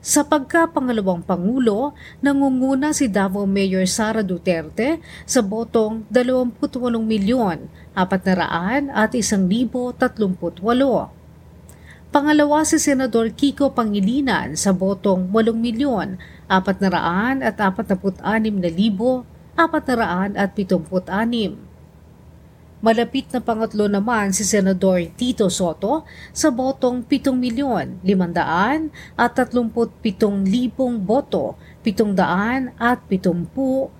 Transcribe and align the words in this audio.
Sa 0.00 0.24
pagkapangalawang 0.24 1.28
Pangulo, 1.28 1.92
nangunguna 2.24 2.96
si 2.96 3.04
Davao 3.04 3.44
Mayor 3.44 3.84
Sara 3.84 4.24
Duterte 4.24 5.04
sa 5.28 5.44
botong 5.44 6.08
28 6.08 6.56
milyon 7.04 7.68
400 7.92 8.96
at 8.96 9.12
1,038. 9.12 11.23
Pangalawa 12.14 12.62
si 12.62 12.78
Senador 12.78 13.34
Kiko 13.34 13.74
Pangilinan 13.74 14.54
sa 14.54 14.70
botong 14.70 15.34
8 15.34 15.50
milyon 15.50 16.14
400 16.46 17.42
at 17.42 17.58
46 17.58 18.22
na 18.54 18.70
libo 18.70 19.26
476. 19.58 21.58
Malapit 22.78 23.26
na 23.34 23.42
pangatlo 23.42 23.90
naman 23.90 24.30
si 24.30 24.46
Senador 24.46 25.02
Tito 25.18 25.50
Soto 25.50 26.06
sa 26.30 26.54
botong 26.54 27.02
7 27.02 27.34
milyon 27.34 27.98
500 28.06 28.94
at 29.18 29.34
37 29.34 30.46
libong 30.46 31.02
boto 31.02 31.58
700 31.82 32.78
at 32.78 33.02
72. 33.10 33.90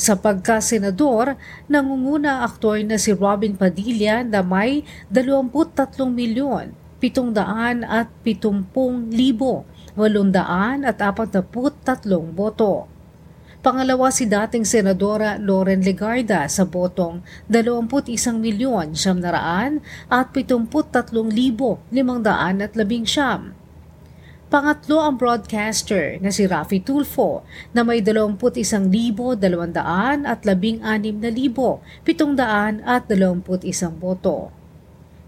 Sa 0.00 0.16
pagkasenador, 0.16 1.36
nangunguna 1.68 2.40
aktor 2.40 2.80
na 2.88 2.96
si 2.96 3.12
Robin 3.12 3.52
Padilla 3.52 4.24
na 4.24 4.40
may 4.40 4.80
23 5.12 6.08
milyon 6.08 6.72
700 7.04 7.84
at 7.84 8.08
70 8.24 9.12
libo 9.12 9.68
800 10.00 10.88
at 10.88 10.96
43 10.96 12.32
boto. 12.32 12.88
Pangalawa 13.60 14.08
si 14.08 14.24
dating 14.24 14.64
Senadora 14.64 15.36
Loren 15.36 15.84
Legarda 15.84 16.48
sa 16.48 16.64
botong 16.64 17.20
21 17.52 18.40
milyon 18.40 18.96
700 18.96 19.84
at 20.08 20.32
73 20.32 21.12
libo 21.28 21.76
511 21.92 23.59
Pangatlo 24.50 24.98
ang 24.98 25.14
broadcaster 25.14 26.18
na 26.18 26.34
si 26.34 26.42
Rafi 26.42 26.82
Tulfo 26.82 27.46
na 27.70 27.86
may 27.86 28.02
21,200 28.02 29.38
at 30.26 30.42
16,721 30.42 32.82
boto. 33.94 34.50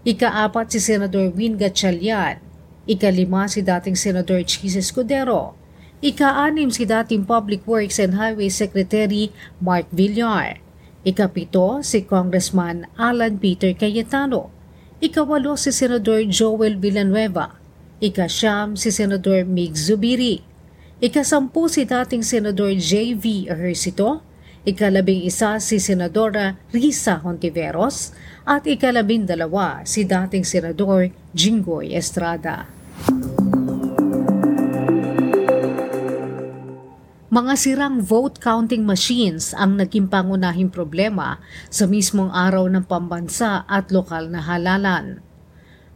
Ikaapat 0.03 0.75
si 0.75 0.83
Senador 0.83 1.31
Win 1.31 1.55
Gatchalian. 1.55 2.43
Ikalima 2.83 3.47
si 3.47 3.63
dating 3.63 3.95
Senador 3.95 4.43
Chis 4.43 4.75
Escudero. 4.75 5.55
Ika-anim 6.03 6.67
si 6.67 6.83
dating 6.83 7.23
Public 7.23 7.63
Works 7.63 8.03
and 8.03 8.19
Highway 8.19 8.51
Secretary 8.51 9.31
Mark 9.63 9.87
Villar. 9.95 10.59
Ikapito 11.07 11.79
si 11.79 12.03
Congressman 12.03 12.91
Alan 12.99 13.39
Peter 13.39 13.71
Cayetano. 13.71 14.51
Ikawalo 14.99 15.55
si 15.55 15.71
Senador 15.71 16.27
Joel 16.27 16.75
Villanueva. 16.75 17.62
Ikasyam 18.03 18.75
si 18.75 18.91
Senador 18.91 19.47
Mig 19.47 19.79
Zubiri. 19.79 20.43
Ikasampu 20.99 21.71
si 21.71 21.87
dating 21.87 22.19
Senador 22.19 22.75
J.V. 22.75 23.47
Ejercito. 23.47 24.19
Ikalabing 24.67 25.23
isa 25.23 25.55
si 25.63 25.79
Senadora 25.79 26.59
Risa 26.75 27.23
Hontiveros 27.23 28.11
at 28.43 28.67
ikalabing 28.67 29.23
dalawa 29.23 29.87
si 29.87 30.03
dating 30.03 30.43
Senador 30.43 31.15
Jinggoy 31.31 31.95
Estrada. 31.95 32.67
Mga 37.31 37.53
sirang 37.55 38.03
vote 38.03 38.43
counting 38.43 38.83
machines 38.83 39.55
ang 39.55 39.79
naging 39.79 40.11
pangunahing 40.11 40.67
problema 40.67 41.39
sa 41.71 41.87
mismong 41.87 42.35
araw 42.35 42.67
ng 42.67 42.83
pambansa 42.83 43.63
at 43.63 43.95
lokal 43.95 44.27
na 44.27 44.43
halalan. 44.43 45.23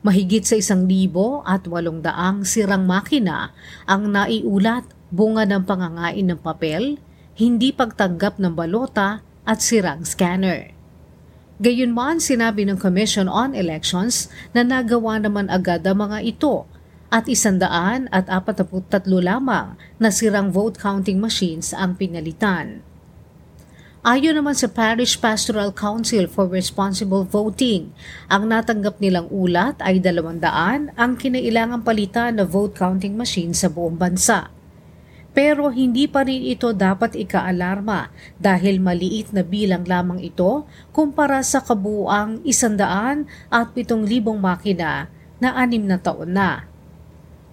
Mahigit 0.05 0.45
sa 0.45 0.55
isang 0.57 0.85
libo 0.85 1.41
at 1.41 1.65
walong 1.65 2.05
daang 2.05 2.45
sirang 2.45 2.85
makina 2.85 3.49
ang 3.89 4.13
naiulat 4.13 4.85
bunga 5.09 5.47
ng 5.49 5.65
pangangain 5.65 6.27
ng 6.29 6.39
papel, 6.39 7.01
hindi 7.33 7.73
pagtanggap 7.73 8.37
ng 8.37 8.53
balota 8.53 9.25
at 9.47 9.59
sirang 9.63 10.05
scanner. 10.05 10.73
Gayunman 11.57 12.21
sinabi 12.21 12.69
ng 12.69 12.77
Commission 12.77 13.25
on 13.25 13.57
Elections 13.57 14.29
na 14.53 14.61
nagawa 14.61 15.17
naman 15.17 15.49
agad 15.49 15.81
ang 15.89 16.05
mga 16.05 16.21
ito 16.21 16.69
at 17.09 17.25
isandaan 17.25 18.05
at 18.13 18.29
43 18.29 19.09
lamang 19.09 19.73
na 19.97 20.13
sirang 20.13 20.53
vote 20.53 20.77
counting 20.77 21.17
machines 21.17 21.73
ang 21.73 21.97
pinalitan. 21.97 22.85
Ayon 24.05 24.37
naman 24.37 24.53
sa 24.53 24.69
Parish 24.69 25.17
Pastoral 25.17 25.73
Council 25.73 26.29
for 26.29 26.45
Responsible 26.45 27.25
Voting, 27.25 27.89
ang 28.29 28.45
natanggap 28.45 29.01
nilang 29.01 29.25
ulat 29.33 29.81
ay 29.81 29.97
200 29.97 30.93
ang 30.93 31.17
kinailangang 31.17 31.81
palitan 31.81 32.37
na 32.37 32.45
vote 32.45 32.77
counting 32.77 33.17
machine 33.17 33.57
sa 33.57 33.73
buong 33.73 33.97
bansa. 33.97 34.53
Pero 35.33 35.73
hindi 35.73 36.05
pa 36.05 36.21
rin 36.21 36.45
ito 36.45 36.77
dapat 36.77 37.17
ikaalarma 37.17 38.13
dahil 38.37 38.77
maliit 38.77 39.33
na 39.33 39.41
bilang 39.41 39.81
lamang 39.81 40.21
ito 40.21 40.69
kumpara 40.93 41.41
sa 41.41 41.65
kabuuang 41.65 42.45
100 42.45 43.25
at 43.49 43.67
7,000 43.73 44.05
makina 44.37 45.09
na 45.41 45.57
anim 45.57 45.81
na 45.81 45.97
taon 45.97 46.37
na. 46.37 46.69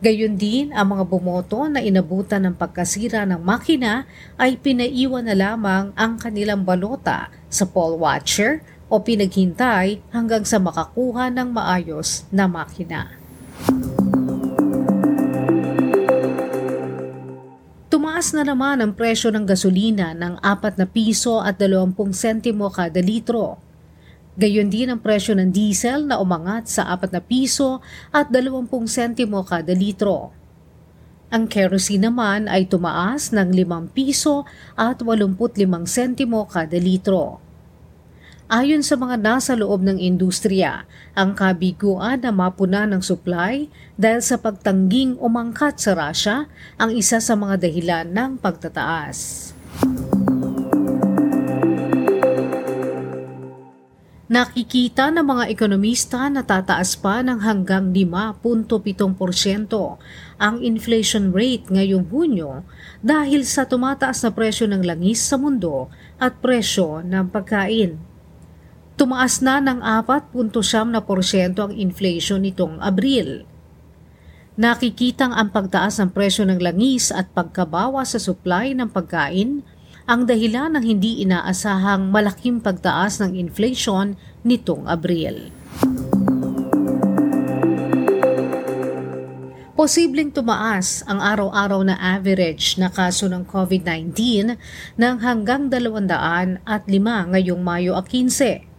Gayon 0.04 0.36
din 0.36 0.68
ang 0.76 0.92
mga 0.92 1.08
bumoto 1.08 1.64
na 1.64 1.80
inabutan 1.80 2.44
ng 2.44 2.60
pagkasira 2.60 3.24
ng 3.24 3.40
makina 3.40 4.04
ay 4.36 4.60
pinaiwan 4.60 5.24
na 5.24 5.32
lamang 5.32 5.96
ang 5.96 6.20
kanilang 6.20 6.60
balota 6.60 7.32
sa 7.48 7.64
poll 7.64 7.96
watcher 7.96 8.60
o 8.92 9.00
pinaghintay 9.00 10.04
hanggang 10.12 10.44
sa 10.44 10.60
makakuha 10.60 11.32
ng 11.32 11.48
maayos 11.48 12.28
na 12.28 12.44
makina. 12.44 13.16
Tumaas 17.88 18.36
na 18.36 18.44
naman 18.44 18.84
ang 18.84 18.92
presyo 18.92 19.32
ng 19.32 19.48
gasolina 19.48 20.12
ng 20.12 20.36
4 20.44 20.84
na 20.84 20.84
piso 20.84 21.40
at 21.40 21.56
20 21.56 21.96
sentimo 22.12 22.68
kada 22.68 23.00
litro 23.00 23.63
Gayon 24.34 24.66
din 24.66 24.90
ang 24.90 24.98
presyo 24.98 25.38
ng 25.38 25.54
diesel 25.54 26.10
na 26.10 26.18
umangat 26.18 26.66
sa 26.66 26.90
4 26.90 27.14
na 27.14 27.22
piso 27.22 27.78
at 28.10 28.34
20 28.34 28.66
sentimo 28.90 29.46
kada 29.46 29.70
litro. 29.70 30.34
Ang 31.30 31.46
kerosene 31.46 32.10
naman 32.10 32.50
ay 32.50 32.66
tumaas 32.66 33.30
ng 33.30 33.54
5 33.54 33.94
piso 33.94 34.42
at 34.74 34.98
85 34.98 35.86
sentimo 35.86 36.50
kada 36.50 36.74
litro. 36.82 37.38
Ayon 38.50 38.82
sa 38.82 38.98
mga 38.98 39.22
nasa 39.22 39.54
loob 39.54 39.86
ng 39.86 40.02
industriya, 40.02 40.82
ang 41.14 41.38
kabiguan 41.38 42.18
na 42.18 42.34
mapuna 42.34 42.90
ng 42.90 43.00
supply 43.00 43.70
dahil 43.94 44.18
sa 44.18 44.36
pagtangging 44.36 45.14
umangkat 45.22 45.78
sa 45.78 45.94
Russia 45.94 46.50
ang 46.74 46.90
isa 46.90 47.22
sa 47.22 47.38
mga 47.38 47.70
dahilan 47.70 48.06
ng 48.10 48.30
pagtataas. 48.42 49.53
Nakikita 54.34 55.14
ng 55.14 55.22
mga 55.22 55.46
ekonomista 55.46 56.26
na 56.26 56.42
tataas 56.42 56.98
pa 56.98 57.22
ng 57.22 57.38
hanggang 57.38 57.94
5.7% 57.94 58.66
ang 60.42 60.58
inflation 60.58 61.30
rate 61.30 61.70
ngayong 61.70 62.10
Hunyo 62.10 62.66
dahil 62.98 63.46
sa 63.46 63.62
tumataas 63.62 64.26
na 64.26 64.34
presyo 64.34 64.66
ng 64.66 64.82
langis 64.82 65.22
sa 65.22 65.38
mundo 65.38 65.86
at 66.18 66.42
presyo 66.42 66.98
ng 67.06 67.30
pagkain. 67.30 67.94
Tumaas 68.98 69.38
na 69.38 69.62
ng 69.62 69.78
4.7% 69.78 70.34
ang 71.62 71.70
inflation 71.70 72.42
nitong 72.42 72.82
Abril. 72.82 73.46
Nakikitang 74.58 75.30
ang 75.30 75.54
pagtaas 75.54 76.02
ng 76.02 76.10
presyo 76.10 76.42
ng 76.42 76.58
langis 76.58 77.14
at 77.14 77.30
pagkabawa 77.30 78.02
sa 78.02 78.18
supply 78.18 78.74
ng 78.74 78.90
pagkain 78.90 79.62
ang 80.04 80.28
dahilan 80.28 80.76
ng 80.76 80.84
hindi 80.84 81.24
inaasahang 81.24 82.12
malaking 82.12 82.60
pagtaas 82.60 83.24
ng 83.24 83.40
inflation 83.40 84.20
nitong 84.44 84.84
Abril. 84.84 85.48
Posibleng 89.72 90.32
tumaas 90.32 91.04
ang 91.08 91.20
araw-araw 91.20 91.80
na 91.88 91.96
average 91.96 92.76
na 92.76 92.92
kaso 92.92 93.28
ng 93.28 93.48
COVID-19 93.48 94.12
ng 94.96 95.14
hanggang 95.24 95.72
200 95.72 96.60
at 96.64 96.82
5 96.88 97.32
ngayong 97.32 97.60
Mayo 97.60 97.96
15 97.96 98.72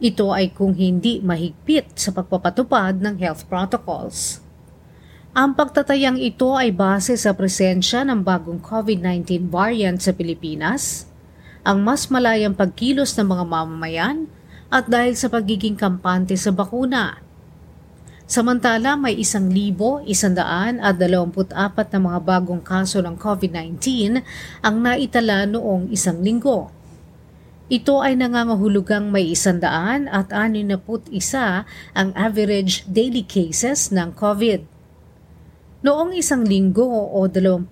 ito 0.00 0.32
ay 0.32 0.48
kung 0.56 0.72
hindi 0.72 1.20
mahigpit 1.20 1.92
sa 1.92 2.08
pagpapatupad 2.08 3.04
ng 3.04 3.20
health 3.20 3.44
protocols. 3.52 4.40
Ang 5.30 5.54
pagtatayang 5.54 6.18
ito 6.18 6.58
ay 6.58 6.74
base 6.74 7.14
sa 7.14 7.30
presensya 7.30 8.02
ng 8.02 8.18
bagong 8.26 8.58
COVID-19 8.58 9.46
variant 9.46 9.94
sa 10.02 10.10
Pilipinas, 10.10 11.06
ang 11.62 11.86
mas 11.86 12.10
malayang 12.10 12.50
pagkilos 12.50 13.14
ng 13.14 13.30
mga 13.30 13.44
mamamayan 13.46 14.26
at 14.74 14.90
dahil 14.90 15.14
sa 15.14 15.30
pagiging 15.30 15.78
kampante 15.78 16.34
sa 16.34 16.50
bakuna. 16.50 17.22
Samantala 18.26 18.98
may 18.98 19.14
isang 19.22 19.54
libo, 19.54 20.02
isandaan 20.02 20.82
at 20.82 20.98
dalawamput 20.98 21.54
apat 21.54 21.94
na 21.94 22.10
mga 22.10 22.20
bagong 22.26 22.62
kaso 22.66 22.98
ng 22.98 23.14
COVID-19 23.14 23.78
ang 24.66 24.76
naitala 24.82 25.46
noong 25.46 25.94
isang 25.94 26.18
linggo. 26.26 26.74
Ito 27.70 28.02
ay 28.02 28.18
nangangahulugang 28.18 29.14
may 29.14 29.30
isandaan 29.30 30.10
at 30.10 30.34
anin 30.34 30.74
na 30.74 30.78
put 30.82 31.06
isa 31.14 31.62
ang 31.94 32.10
average 32.18 32.82
daily 32.90 33.22
cases 33.22 33.94
ng 33.94 34.10
COVID. 34.18 34.79
Noong 35.80 36.12
isang 36.12 36.44
linggo 36.44 36.84
o 36.84 37.24
20% 37.24 37.64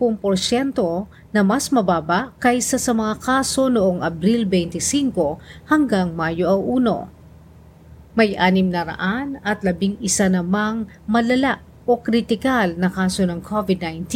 na 1.29 1.45
mas 1.45 1.69
mababa 1.69 2.33
kaysa 2.41 2.81
sa 2.81 2.97
mga 2.97 3.21
kaso 3.21 3.69
noong 3.69 4.01
Abril 4.01 4.49
25 4.49 5.37
hanggang 5.69 6.17
Mayo 6.17 6.57
1. 6.57 8.17
May 8.17 8.33
anim 8.41 8.73
na 8.73 8.89
raan 8.89 9.37
at 9.45 9.61
labing 9.61 10.01
isa 10.01 10.25
namang 10.25 10.89
malala 11.05 11.61
o 11.85 12.01
kritikal 12.01 12.73
na 12.81 12.89
kaso 12.89 13.29
ng 13.29 13.45
COVID-19 13.45 14.09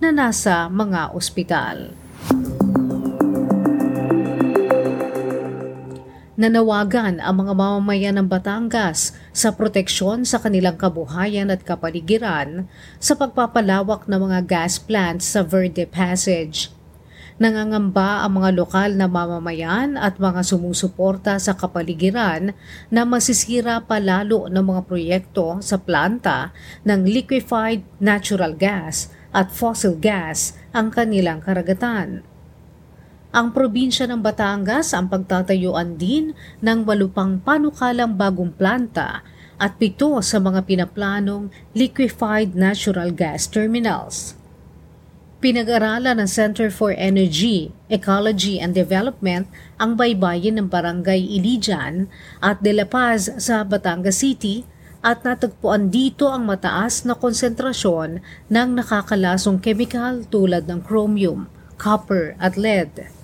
na 0.00 0.08
nasa 0.08 0.64
mga 0.72 1.12
ospital. 1.12 1.92
Nanawagan 6.38 7.18
ang 7.18 7.42
mga 7.42 7.52
mamamayan 7.58 8.14
ng 8.14 8.30
Batangas 8.30 9.10
sa 9.34 9.50
proteksyon 9.50 10.22
sa 10.22 10.38
kanilang 10.38 10.78
kabuhayan 10.78 11.50
at 11.50 11.66
kapaligiran 11.66 12.70
sa 13.02 13.18
pagpapalawak 13.18 14.06
ng 14.06 14.30
mga 14.30 14.46
gas 14.46 14.78
plants 14.78 15.34
sa 15.34 15.42
Verde 15.42 15.82
Passage. 15.82 16.70
Nangangamba 17.42 18.22
ang 18.22 18.38
mga 18.38 18.50
lokal 18.54 18.94
na 18.94 19.10
mamamayan 19.10 19.98
at 19.98 20.22
mga 20.22 20.46
sumusuporta 20.46 21.42
sa 21.42 21.58
kapaligiran 21.58 22.54
na 22.86 23.02
masisira 23.02 23.82
pa 23.82 23.98
lalo 23.98 24.46
ng 24.46 24.62
mga 24.62 24.82
proyekto 24.86 25.58
sa 25.58 25.74
planta 25.74 26.54
ng 26.86 27.02
liquefied 27.02 27.82
natural 27.98 28.54
gas 28.54 29.10
at 29.34 29.50
fossil 29.50 29.98
gas 29.98 30.54
ang 30.70 30.94
kanilang 30.94 31.42
karagatan. 31.42 32.27
Ang 33.28 33.52
probinsya 33.52 34.08
ng 34.08 34.24
Batangas 34.24 34.96
ang 34.96 35.12
pagtatayuan 35.12 36.00
din 36.00 36.32
ng 36.64 36.88
walupang 36.88 37.36
panukalang 37.44 38.16
bagong 38.16 38.48
planta 38.56 39.20
at 39.60 39.76
pito 39.76 40.16
sa 40.24 40.40
mga 40.40 40.64
pinaplanong 40.64 41.52
liquefied 41.76 42.56
natural 42.56 43.12
gas 43.12 43.44
terminals. 43.44 44.32
Pinag-aralan 45.44 46.24
ng 46.24 46.26
Center 46.26 46.72
for 46.72 46.96
Energy, 46.96 47.68
Ecology 47.92 48.56
and 48.56 48.72
Development 48.72 49.44
ang 49.76 49.92
baybayin 49.92 50.56
ng 50.56 50.72
Barangay 50.72 51.20
Ilijan 51.20 52.08
at 52.40 52.64
De 52.64 52.72
La 52.72 52.88
Paz 52.88 53.28
sa 53.36 53.60
Batangas 53.60 54.24
City 54.24 54.64
at 55.04 55.20
natagpuan 55.20 55.92
dito 55.92 56.32
ang 56.32 56.48
mataas 56.48 57.04
na 57.04 57.12
konsentrasyon 57.12 58.24
ng 58.48 58.68
nakakalasong 58.72 59.60
chemical 59.60 60.24
tulad 60.32 60.64
ng 60.64 60.80
chromium, 60.80 61.44
copper 61.76 62.32
at 62.40 62.56
lead. 62.56 63.17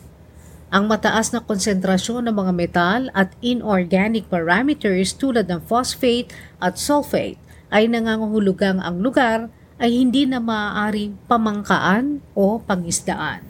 Ang 0.74 0.90
mataas 0.90 1.30
na 1.30 1.38
konsentrasyon 1.38 2.26
ng 2.26 2.34
mga 2.34 2.52
metal 2.58 3.00
at 3.14 3.30
inorganic 3.38 4.26
parameters 4.26 5.14
tulad 5.14 5.46
ng 5.46 5.62
phosphate 5.70 6.34
at 6.58 6.82
sulfate 6.82 7.38
ay 7.70 7.86
nangangahulugang 7.86 8.82
ang 8.82 8.98
lugar 8.98 9.46
ay 9.78 9.94
hindi 9.94 10.26
na 10.26 10.42
maaaring 10.42 11.14
pamangkaan 11.30 12.18
o 12.34 12.58
pangisdaan. 12.58 13.46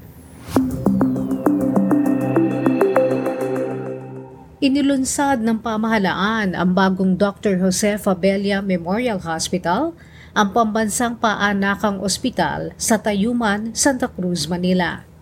Inilunsad 4.61 5.41
ng 5.41 5.65
pamahalaan 5.65 6.53
ang 6.53 6.77
bagong 6.77 7.17
Dr. 7.17 7.57
Jose 7.57 7.97
Fabella 7.97 8.61
Memorial 8.61 9.25
Hospital, 9.25 9.97
ang 10.37 10.53
pambansang 10.53 11.17
paanakang 11.17 12.05
ospital 12.05 12.77
sa 12.77 13.01
Tayuman, 13.01 13.73
Santa 13.73 14.13
Cruz, 14.13 14.45
Manila. 14.45 15.14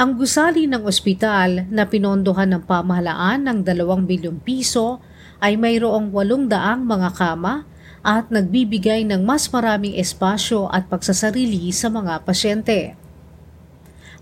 Ang 0.00 0.16
gusali 0.16 0.64
ng 0.64 0.88
ospital 0.88 1.68
na 1.68 1.84
pinondohan 1.84 2.48
ng 2.56 2.64
pamahalaan 2.64 3.44
ng 3.44 3.58
2 3.68 3.84
bilyong 4.08 4.40
piso 4.40 4.96
ay 5.44 5.60
mayroong 5.60 6.08
800 6.08 6.88
mga 6.88 7.10
kama 7.20 7.68
at 8.00 8.32
nagbibigay 8.32 9.04
ng 9.04 9.20
mas 9.20 9.52
maraming 9.52 9.92
espasyo 10.00 10.72
at 10.72 10.88
pagsasarili 10.88 11.68
sa 11.68 11.92
mga 11.92 12.24
pasyente. 12.24 12.96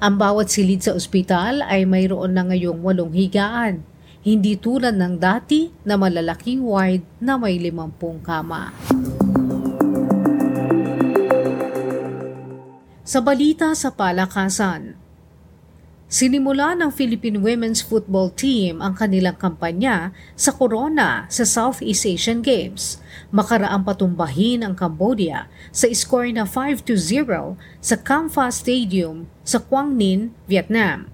Ang 0.03 0.19
bawat 0.19 0.51
silid 0.51 0.83
sa 0.83 0.99
ospital 0.99 1.63
ay 1.63 1.87
mayroon 1.87 2.35
na 2.35 2.43
ngayong 2.51 2.83
walong 2.83 3.15
higaan, 3.15 3.87
hindi 4.27 4.59
tulad 4.59 4.99
ng 4.99 5.23
dati 5.23 5.71
na 5.87 5.95
malalaking 5.95 6.59
ward 6.59 7.07
na 7.23 7.39
may 7.39 7.55
50 7.55 8.27
kama. 8.27 8.75
Sa 13.07 13.23
balita 13.23 13.71
sa 13.79 13.95
palakasan, 13.95 15.07
Sinimula 16.09 16.73
ng 16.73 16.89
Philippine 16.89 17.37
Women's 17.37 17.85
Football 17.85 18.33
Team 18.33 18.81
ang 18.81 18.97
kanilang 18.97 19.37
kampanya 19.37 20.17
sa 20.41 20.57
Corona 20.57 21.29
sa 21.29 21.45
Southeast 21.45 22.09
Asian 22.09 22.41
Games. 22.41 22.97
Makaraang 23.29 23.85
patumbahin 23.85 24.65
ang 24.65 24.73
Cambodia 24.73 25.53
sa 25.69 25.85
score 25.93 26.33
na 26.33 26.49
5-0 26.49 26.89
sa 27.85 27.97
Camfa 28.01 28.49
Stadium 28.49 29.29
sa 29.45 29.61
Quang 29.61 29.93
Ninh, 29.93 30.33
Vietnam. 30.49 31.13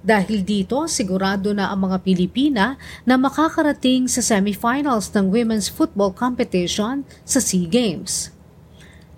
Dahil 0.00 0.48
dito, 0.48 0.88
sigurado 0.88 1.52
na 1.52 1.68
ang 1.68 1.84
mga 1.84 2.00
Pilipina 2.00 2.80
na 3.04 3.20
makakarating 3.20 4.08
sa 4.08 4.24
semifinals 4.24 5.12
ng 5.12 5.28
women's 5.28 5.68
football 5.68 6.16
competition 6.16 7.04
sa 7.28 7.36
SEA 7.36 7.68
Games. 7.68 8.32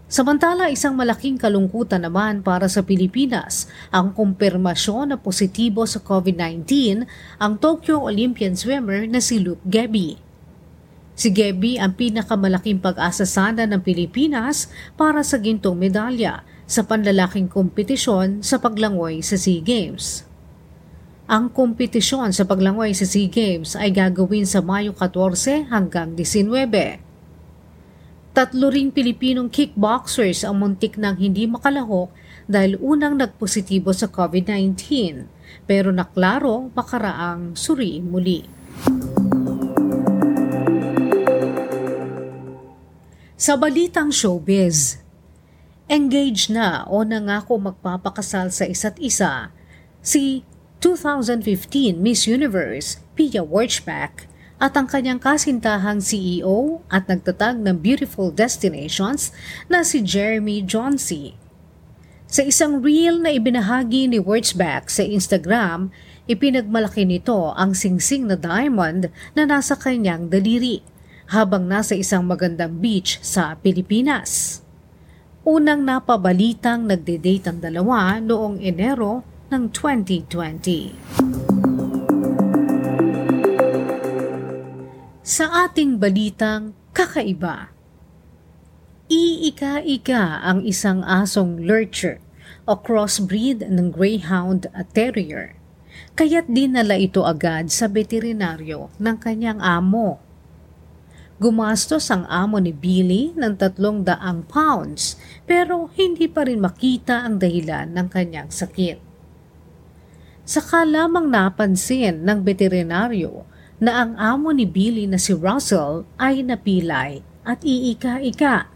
Samantala, 0.08 0.72
isang 0.72 0.96
malaking 0.96 1.36
kalungkutan 1.36 2.00
naman 2.00 2.40
para 2.40 2.64
sa 2.64 2.80
Pilipinas 2.80 3.68
ang 3.92 4.16
kumpirmasyon 4.16 5.12
na 5.12 5.20
positibo 5.20 5.84
sa 5.84 6.00
COVID-19 6.00 6.64
ang 7.36 7.60
Tokyo 7.60 8.08
Olympian 8.08 8.56
swimmer 8.56 9.04
na 9.04 9.20
si 9.20 9.36
Luke 9.36 9.60
Geby. 9.68 10.16
Si 11.12 11.28
Geby 11.28 11.76
ang 11.76 11.92
pinakamalaking 11.92 12.80
pag-asa 12.80 13.28
sana 13.28 13.68
ng 13.68 13.84
Pilipinas 13.84 14.72
para 14.96 15.20
sa 15.20 15.36
gintong 15.36 15.76
medalya 15.76 16.40
sa 16.64 16.88
panlalaking 16.88 17.52
kompetisyon 17.52 18.40
sa 18.40 18.56
paglangoy 18.56 19.20
sa 19.20 19.36
SEA 19.36 19.60
Games. 19.60 20.24
Ang 21.28 21.52
kompetisyon 21.52 22.32
sa 22.32 22.48
paglangoy 22.48 22.96
sa 22.96 23.04
SEA 23.04 23.28
Games 23.28 23.76
ay 23.76 23.92
gagawin 23.92 24.48
sa 24.48 24.64
Mayo 24.64 24.96
14 24.96 25.68
hanggang 25.68 26.16
19. 26.16 27.07
Tatlo 28.38 28.70
ring 28.70 28.94
Pilipinong 28.94 29.50
kickboxers 29.50 30.46
ang 30.46 30.62
muntik 30.62 30.94
nang 30.94 31.18
hindi 31.18 31.50
makalahok 31.50 32.14
dahil 32.46 32.78
unang 32.78 33.18
nagpositibo 33.18 33.90
sa 33.90 34.06
COVID-19 34.06 34.78
pero 35.66 35.90
naklaro 35.90 36.70
makaraang 36.70 37.58
suriin 37.58 38.06
muli. 38.06 38.46
Sa 43.34 43.58
balitang 43.58 44.14
showbiz, 44.14 45.02
engaged 45.90 46.54
na 46.54 46.86
o 46.86 47.02
nangako 47.02 47.58
magpapakasal 47.58 48.54
sa 48.54 48.70
isa't 48.70 49.02
isa 49.02 49.50
si 49.98 50.46
2015 50.78 51.42
Miss 51.98 52.30
Universe 52.30 53.02
Pia 53.18 53.42
Wurchbach 53.42 54.30
at 54.58 54.74
ang 54.74 54.90
kanyang 54.90 55.22
kasintahang 55.22 56.02
CEO 56.02 56.82
at 56.90 57.06
nagtatag 57.06 57.62
ng 57.62 57.78
Beautiful 57.78 58.34
Destinations 58.34 59.30
na 59.70 59.86
si 59.86 60.02
Jeremy 60.02 60.66
Johnsey. 60.66 61.38
Sa 62.28 62.44
isang 62.44 62.84
reel 62.84 63.24
na 63.24 63.32
ibinahagi 63.32 64.04
ni 64.10 64.20
Wurtzbach 64.20 64.92
sa 64.92 65.00
Instagram, 65.00 65.88
ipinagmalaki 66.28 67.08
nito 67.08 67.56
ang 67.56 67.72
singsing 67.72 68.28
na 68.28 68.36
diamond 68.36 69.08
na 69.32 69.48
nasa 69.48 69.72
kanyang 69.78 70.28
daliri 70.28 70.84
habang 71.32 71.64
nasa 71.64 71.96
isang 71.96 72.28
magandang 72.28 72.76
beach 72.84 73.16
sa 73.24 73.56
Pilipinas. 73.56 74.60
Unang 75.48 75.80
napabalitang 75.88 76.84
nagde-date 76.84 77.48
ang 77.48 77.64
dalawa 77.64 78.20
noong 78.20 78.60
Enero 78.60 79.24
ng 79.48 79.72
2020. 79.72 81.37
Sa 85.28 85.68
ating 85.68 86.00
balitang 86.00 86.72
kakaiba, 86.96 87.68
iika-ika 89.12 90.40
ang 90.40 90.64
isang 90.64 91.04
asong 91.04 91.68
lurcher 91.68 92.16
o 92.64 92.80
crossbreed 92.80 93.60
ng 93.68 93.92
Greyhound 93.92 94.72
Terrier. 94.96 95.52
Kaya't 96.16 96.48
dinala 96.48 96.96
ito 96.96 97.28
agad 97.28 97.68
sa 97.68 97.92
veterinaryo 97.92 98.88
ng 98.96 99.16
kanyang 99.20 99.60
amo 99.60 100.16
Gumastos 101.36 102.08
ang 102.08 102.24
amo 102.32 102.56
ni 102.56 102.72
Billy 102.72 103.36
ng 103.36 103.52
tatlong 103.52 104.08
daang 104.08 104.48
pounds 104.48 105.20
pero 105.44 105.92
hindi 105.92 106.24
pa 106.24 106.48
rin 106.48 106.64
makita 106.64 107.28
ang 107.28 107.36
dahilan 107.36 107.84
ng 107.92 108.08
kanyang 108.08 108.48
sakit. 108.48 108.96
Saka 110.48 110.88
lamang 110.88 111.28
napansin 111.28 112.24
ng 112.24 112.40
veterinaryo 112.40 113.57
na 113.78 114.02
ang 114.02 114.12
amo 114.18 114.50
ni 114.50 114.66
Billy 114.66 115.06
na 115.06 115.18
si 115.18 115.30
Russell 115.34 116.02
ay 116.18 116.42
napilay 116.42 117.22
at 117.46 117.62
iika-ika. 117.62 118.66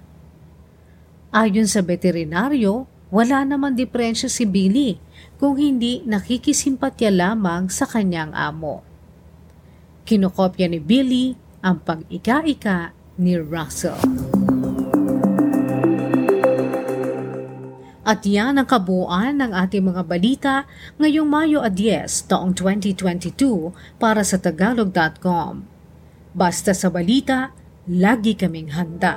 Ayon 1.34 1.66
sa 1.66 1.82
veterinaryo, 1.82 2.86
wala 3.12 3.44
naman 3.44 3.76
diferensya 3.76 4.30
si 4.30 4.46
Billy 4.48 4.96
kung 5.36 5.58
hindi 5.58 6.00
nakikisimpatya 6.06 7.10
lamang 7.12 7.68
sa 7.68 7.84
kanyang 7.84 8.32
amo. 8.32 8.80
Kinokopya 10.06 10.70
ni 10.70 10.80
Billy 10.80 11.34
ang 11.60 11.82
pag-ika-ika 11.82 12.94
ni 13.18 13.36
Russell. 13.36 14.21
At 18.12 18.28
yan 18.28 18.60
ang 18.60 18.68
kabuuan 18.68 19.40
ng 19.40 19.56
ating 19.56 19.88
mga 19.88 20.02
balita 20.04 20.54
ngayong 21.00 21.24
Mayo 21.24 21.64
10 21.64 22.28
taong 22.28 22.52
2022 22.52 23.72
para 23.96 24.20
sa 24.20 24.36
Tagalog.com. 24.36 25.64
Basta 26.36 26.76
sa 26.76 26.92
balita, 26.92 27.56
lagi 27.88 28.36
kaming 28.36 28.76
handa. 28.76 29.16